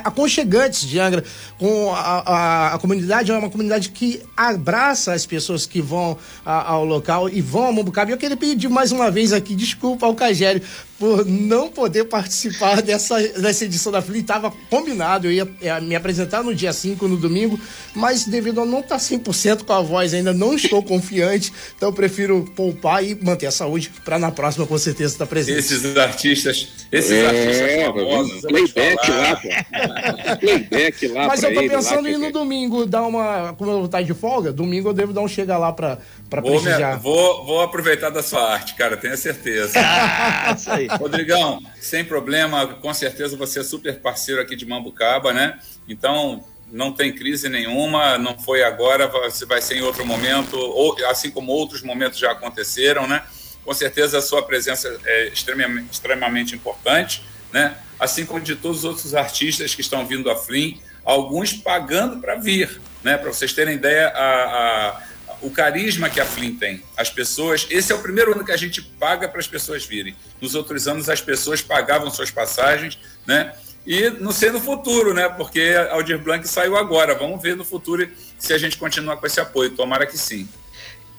aconchegantes 0.03 0.81
de 0.81 0.99
Angra. 0.99 1.23
Com 1.57 1.93
a, 1.93 1.99
a, 1.99 2.73
a, 2.73 2.79
comunidade, 2.79 3.31
é 3.31 3.37
uma 3.37 3.49
comunidade 3.49 3.89
que 3.89 4.21
abraça 4.35 5.13
as 5.13 5.25
pessoas 5.25 5.65
que 5.65 5.81
vão 5.81 6.17
a, 6.45 6.71
ao 6.71 6.85
local 6.85 7.29
e 7.29 7.41
vão 7.41 7.67
a 7.67 7.71
Mambucaba. 7.71 8.11
E 8.11 8.13
eu 8.13 8.17
queria 8.17 8.37
pedir 8.37 8.67
mais 8.67 8.91
uma 8.91 9.09
vez 9.09 9.31
aqui, 9.31 9.55
desculpa 9.55 10.05
ao 10.05 10.15
Cagério, 10.15 10.61
por 11.01 11.25
não 11.25 11.67
poder 11.67 12.03
participar 12.03 12.79
dessa, 12.79 13.19
dessa 13.19 13.65
edição 13.65 13.91
da 13.91 14.03
FLI. 14.03 14.19
Estava 14.19 14.53
combinado, 14.69 15.25
eu 15.25 15.31
ia, 15.31 15.49
ia, 15.59 15.81
me 15.81 15.95
apresentar 15.95 16.43
no 16.43 16.53
dia 16.53 16.71
5, 16.71 17.07
no 17.07 17.17
domingo, 17.17 17.59
mas 17.95 18.25
devido 18.25 18.61
a 18.61 18.65
não 18.67 18.81
estar 18.81 18.99
tá 18.99 19.01
100% 19.01 19.63
com 19.63 19.73
a 19.73 19.81
voz 19.81 20.13
ainda, 20.13 20.31
não 20.31 20.53
estou 20.53 20.83
confiante, 20.83 21.51
então 21.75 21.89
eu 21.89 21.93
prefiro 21.93 22.45
poupar 22.55 23.03
e 23.03 23.15
manter 23.15 23.47
a 23.47 23.51
saúde 23.51 23.91
para 24.05 24.19
na 24.19 24.29
próxima 24.29 24.67
com 24.67 24.77
certeza 24.77 25.15
estar 25.15 25.25
presente. 25.25 25.57
Esses 25.57 25.97
artistas, 25.97 26.67
esses 26.91 27.11
é, 27.11 27.25
artistas 27.25 27.85
famosos, 27.85 28.41
playback 28.41 29.09
lá, 29.09 29.35
pô. 29.37 30.37
playback 30.39 31.07
lá 31.07 31.27
Mas 31.29 31.41
eu 31.41 31.51
tô 31.51 31.61
pensando 31.61 32.07
em 32.07 32.11
ir 32.11 32.17
no 32.19 32.31
domingo 32.31 32.85
dar 32.85 33.01
uma, 33.01 33.55
como 33.57 33.71
eu 33.71 33.77
vou 33.77 33.85
estar 33.85 34.03
de 34.03 34.13
folga, 34.13 34.53
domingo 34.53 34.89
eu 34.89 34.93
devo 34.93 35.13
dar 35.13 35.21
um 35.21 35.27
chega 35.27 35.57
lá 35.57 35.73
para 35.73 35.97
para 36.31 36.41
prestigiar. 36.41 36.97
Vou, 36.97 37.45
vou 37.45 37.59
aproveitar 37.59 38.09
da 38.09 38.23
sua 38.23 38.53
arte, 38.53 38.73
cara, 38.75 38.95
tenho 38.95 39.17
certeza. 39.17 39.73
ah, 39.83 40.55
isso 40.57 40.71
aí. 40.71 40.87
Rodrigão, 40.87 41.61
sem 41.81 42.05
problema, 42.05 42.65
com 42.65 42.93
certeza 42.93 43.35
você 43.35 43.59
é 43.59 43.63
super 43.63 43.99
parceiro 43.99 44.41
aqui 44.41 44.55
de 44.55 44.65
Mambucaba, 44.65 45.33
né? 45.33 45.59
Então, 45.89 46.41
não 46.71 46.93
tem 46.93 47.13
crise 47.13 47.49
nenhuma, 47.49 48.17
não 48.17 48.39
foi 48.39 48.63
agora, 48.63 49.07
você 49.07 49.45
vai 49.45 49.61
ser 49.61 49.75
em 49.75 49.81
outro 49.81 50.05
momento, 50.05 50.55
ou, 50.57 50.95
assim 51.07 51.29
como 51.29 51.51
outros 51.51 51.83
momentos 51.83 52.17
já 52.17 52.31
aconteceram, 52.31 53.05
né? 53.05 53.23
Com 53.65 53.73
certeza 53.73 54.17
a 54.17 54.21
sua 54.21 54.41
presença 54.41 54.97
é 55.05 55.27
extremamente, 55.27 55.91
extremamente 55.91 56.55
importante, 56.55 57.21
né? 57.51 57.75
Assim 57.99 58.25
como 58.25 58.39
de 58.39 58.55
todos 58.55 58.79
os 58.79 58.85
outros 58.85 59.13
artistas 59.13 59.75
que 59.75 59.81
estão 59.81 60.07
vindo 60.07 60.31
a 60.31 60.35
Flim, 60.37 60.79
alguns 61.03 61.51
pagando 61.51 62.21
para 62.21 62.35
vir, 62.35 62.79
né? 63.03 63.17
Para 63.17 63.33
vocês 63.33 63.51
terem 63.51 63.75
ideia, 63.75 64.07
a, 64.07 64.87
a 64.87 65.10
o 65.41 65.49
carisma 65.49 66.09
que 66.09 66.19
a 66.19 66.25
Flynn 66.25 66.55
tem. 66.55 66.83
As 66.95 67.09
pessoas, 67.09 67.67
esse 67.69 67.91
é 67.91 67.95
o 67.95 67.99
primeiro 67.99 68.33
ano 68.33 68.45
que 68.45 68.51
a 68.51 68.57
gente 68.57 68.81
paga 68.81 69.27
para 69.27 69.39
as 69.39 69.47
pessoas 69.47 69.85
virem. 69.85 70.15
Nos 70.39 70.55
outros 70.55 70.87
anos 70.87 71.09
as 71.09 71.21
pessoas 71.21 71.61
pagavam 71.61 72.09
suas 72.11 72.31
passagens, 72.31 72.97
né? 73.25 73.53
E 73.85 74.09
não 74.11 74.31
sei 74.31 74.51
no 74.51 74.59
futuro, 74.59 75.13
né? 75.13 75.27
Porque 75.27 75.75
a 75.75 75.93
Aldir 75.93 76.19
Blanc 76.19 76.47
saiu 76.47 76.77
agora. 76.77 77.15
Vamos 77.15 77.41
ver 77.41 77.55
no 77.55 77.65
futuro 77.65 78.07
se 78.37 78.53
a 78.53 78.57
gente 78.57 78.77
continua 78.77 79.17
com 79.17 79.25
esse 79.25 79.39
apoio. 79.39 79.71
Tomara 79.71 80.05
que 80.05 80.17
sim. 80.17 80.47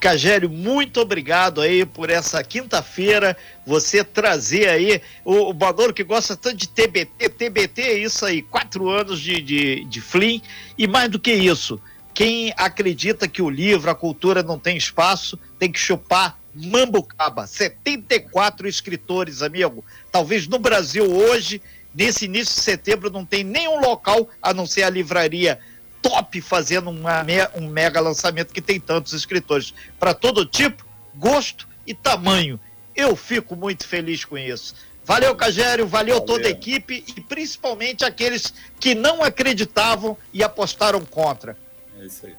Cagério, 0.02 0.50
muito 0.50 1.00
obrigado 1.00 1.60
aí 1.60 1.86
por 1.86 2.10
essa 2.10 2.42
quinta-feira, 2.42 3.36
você 3.64 4.02
trazer 4.02 4.68
aí 4.68 5.00
o, 5.24 5.50
o 5.50 5.92
que 5.92 6.02
gosta 6.02 6.36
tanto 6.36 6.56
de 6.56 6.68
TBT, 6.68 7.28
TBT 7.28 7.82
é 7.82 7.98
isso 7.98 8.26
aí, 8.26 8.42
quatro 8.42 8.90
anos 8.90 9.20
de, 9.20 9.40
de, 9.40 9.84
de 9.84 10.00
Flynn, 10.00 10.40
e 10.76 10.88
mais 10.88 11.08
do 11.08 11.20
que 11.20 11.32
isso, 11.32 11.80
quem 12.14 12.52
acredita 12.56 13.26
que 13.28 13.42
o 13.42 13.50
livro, 13.50 13.90
a 13.90 13.94
cultura 13.94 14.42
não 14.42 14.58
tem 14.58 14.76
espaço, 14.76 15.38
tem 15.58 15.70
que 15.70 15.78
chupar 15.78 16.38
Mambucaba. 16.54 17.46
74 17.46 18.68
escritores, 18.68 19.42
amigo. 19.42 19.84
Talvez 20.10 20.46
no 20.46 20.58
Brasil 20.58 21.10
hoje, 21.10 21.62
nesse 21.94 22.26
início 22.26 22.54
de 22.54 22.60
setembro, 22.60 23.10
não 23.10 23.24
tem 23.24 23.42
nenhum 23.42 23.80
local 23.80 24.28
a 24.40 24.52
não 24.52 24.66
ser 24.66 24.82
a 24.82 24.90
livraria 24.90 25.58
top 26.02 26.40
fazendo 26.40 26.90
uma, 26.90 27.24
um 27.54 27.68
mega 27.68 28.00
lançamento 28.00 28.52
que 28.52 28.60
tem 28.60 28.78
tantos 28.78 29.12
escritores. 29.12 29.72
Para 29.98 30.12
todo 30.12 30.44
tipo, 30.44 30.84
gosto 31.14 31.66
e 31.86 31.94
tamanho. 31.94 32.60
Eu 32.94 33.16
fico 33.16 33.56
muito 33.56 33.86
feliz 33.86 34.24
com 34.24 34.36
isso. 34.36 34.74
Valeu, 35.04 35.34
Cagério, 35.34 35.86
valeu, 35.86 36.16
valeu, 36.16 36.20
toda 36.20 36.46
a 36.46 36.50
equipe 36.50 37.04
e 37.16 37.20
principalmente 37.20 38.04
aqueles 38.04 38.52
que 38.78 38.94
não 38.94 39.22
acreditavam 39.22 40.16
e 40.32 40.44
apostaram 40.44 41.04
contra. 41.04 41.56
É 42.02 42.06
isso 42.06 42.26
aí. 42.26 42.34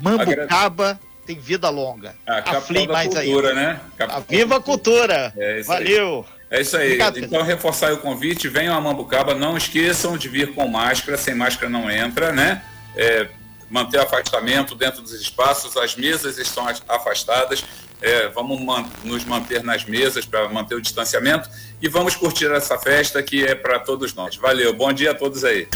Mambucaba 0.00 0.98
tem 1.26 1.38
vida 1.38 1.68
longa. 1.68 2.14
Ah, 2.26 2.56
a 2.56 2.60
Flim 2.60 2.86
mais 2.86 3.12
cultura, 3.12 3.50
aí. 3.50 3.54
né? 3.54 3.80
a 3.98 4.20
viva 4.20 4.56
a 4.56 4.60
cultura. 4.60 5.32
É 5.36 5.62
valeu. 5.62 6.26
Aí. 6.50 6.58
É 6.58 6.60
isso 6.60 6.76
aí. 6.76 6.86
Obrigado, 6.86 7.18
então, 7.18 7.42
reforçar 7.42 7.92
o 7.92 7.98
convite, 7.98 8.48
venham 8.48 8.74
a 8.74 8.80
Mambucaba, 8.80 9.34
não 9.34 9.56
esqueçam 9.56 10.16
de 10.16 10.28
vir 10.28 10.54
com 10.54 10.66
máscara, 10.66 11.16
sem 11.16 11.34
máscara 11.34 11.70
não 11.70 11.90
entra, 11.90 12.32
né? 12.32 12.62
É, 12.96 13.28
manter 13.70 13.98
afastamento 14.00 14.74
dentro 14.74 15.00
dos 15.00 15.12
espaços, 15.12 15.76
as 15.76 15.94
mesas 15.96 16.38
estão 16.38 16.66
afastadas, 16.88 17.64
é, 18.02 18.28
vamos 18.28 18.60
man 18.60 18.84
nos 19.04 19.24
manter 19.24 19.62
nas 19.62 19.84
mesas 19.84 20.26
para 20.26 20.48
manter 20.48 20.74
o 20.74 20.80
distanciamento 20.80 21.48
e 21.80 21.88
vamos 21.88 22.14
curtir 22.16 22.50
essa 22.52 22.76
festa 22.76 23.22
que 23.22 23.44
é 23.44 23.54
para 23.54 23.78
todos 23.78 24.14
nós. 24.14 24.36
Valeu, 24.36 24.74
bom 24.74 24.92
dia 24.92 25.12
a 25.12 25.14
todos 25.14 25.44
aí. 25.44 25.68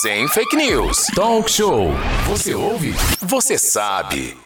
Sem 0.00 0.28
fake 0.28 0.56
news. 0.56 1.06
Talk 1.14 1.50
show. 1.50 1.90
Você 2.28 2.54
ouve? 2.54 2.94
Você 3.20 3.58
sabe. 3.58 4.43